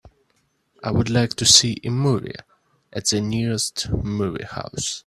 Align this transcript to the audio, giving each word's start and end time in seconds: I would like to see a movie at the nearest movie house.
I 0.83 0.89
would 0.89 1.11
like 1.11 1.35
to 1.35 1.45
see 1.45 1.77
a 1.83 1.91
movie 1.91 2.33
at 2.91 3.05
the 3.09 3.21
nearest 3.21 3.87
movie 3.91 4.45
house. 4.45 4.99